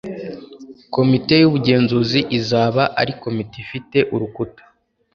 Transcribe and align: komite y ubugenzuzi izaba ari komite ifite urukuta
komite 0.95 1.33
y 1.41 1.45
ubugenzuzi 1.49 2.19
izaba 2.39 2.83
ari 3.01 3.11
komite 3.21 3.55
ifite 3.65 3.97
urukuta 4.13 4.63